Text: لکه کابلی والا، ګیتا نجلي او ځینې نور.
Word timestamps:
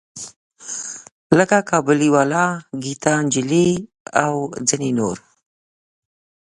لکه 1.37 1.57
کابلی 1.69 2.09
والا، 2.15 2.45
ګیتا 2.83 3.13
نجلي 3.25 3.67
او 4.23 4.33
ځینې 4.67 4.91
نور. 4.99 5.17